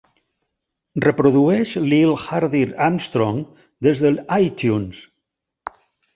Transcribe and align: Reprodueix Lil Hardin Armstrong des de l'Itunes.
Reprodueix 1.03 1.73
Lil 1.91 2.13
Hardin 2.21 2.73
Armstrong 2.87 3.39
des 3.89 4.03
de 4.07 4.15
l'Itunes. 4.17 5.05